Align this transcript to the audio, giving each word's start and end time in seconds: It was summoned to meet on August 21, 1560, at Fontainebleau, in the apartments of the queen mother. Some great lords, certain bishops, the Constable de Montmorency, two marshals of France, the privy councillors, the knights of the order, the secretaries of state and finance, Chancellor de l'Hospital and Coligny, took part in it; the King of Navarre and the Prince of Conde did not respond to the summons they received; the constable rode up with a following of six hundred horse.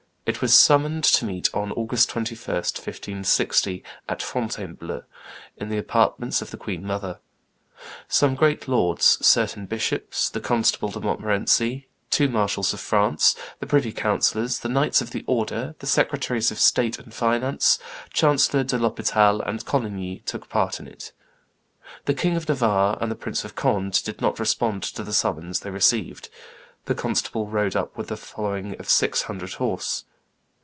It 0.23 0.39
was 0.41 0.55
summoned 0.57 1.03
to 1.05 1.25
meet 1.25 1.49
on 1.53 1.73
August 1.73 2.07
21, 2.11 2.55
1560, 2.55 3.83
at 4.07 4.21
Fontainebleau, 4.21 5.03
in 5.57 5.67
the 5.67 5.79
apartments 5.79 6.41
of 6.41 6.51
the 6.51 6.57
queen 6.57 6.85
mother. 6.85 7.19
Some 8.07 8.35
great 8.35 8.65
lords, 8.65 9.17
certain 9.25 9.65
bishops, 9.65 10.29
the 10.29 10.39
Constable 10.39 10.87
de 10.89 11.01
Montmorency, 11.01 11.89
two 12.09 12.29
marshals 12.29 12.71
of 12.71 12.79
France, 12.79 13.35
the 13.59 13.65
privy 13.65 13.91
councillors, 13.91 14.59
the 14.59 14.69
knights 14.69 15.01
of 15.01 15.09
the 15.09 15.25
order, 15.27 15.75
the 15.79 15.87
secretaries 15.87 16.49
of 16.49 16.59
state 16.59 16.97
and 16.97 17.13
finance, 17.13 17.77
Chancellor 18.13 18.63
de 18.63 18.77
l'Hospital 18.77 19.41
and 19.41 19.65
Coligny, 19.65 20.19
took 20.19 20.47
part 20.47 20.79
in 20.79 20.87
it; 20.87 21.11
the 22.05 22.13
King 22.13 22.37
of 22.37 22.47
Navarre 22.47 22.97
and 23.01 23.11
the 23.11 23.15
Prince 23.15 23.43
of 23.43 23.55
Conde 23.55 24.01
did 24.05 24.21
not 24.21 24.39
respond 24.39 24.83
to 24.83 25.03
the 25.03 25.13
summons 25.13 25.59
they 25.59 25.71
received; 25.71 26.29
the 26.85 26.95
constable 26.95 27.47
rode 27.47 27.75
up 27.75 27.97
with 27.97 28.09
a 28.11 28.15
following 28.17 28.75
of 28.79 28.87
six 28.87 29.23
hundred 29.23 29.53
horse. 29.53 30.05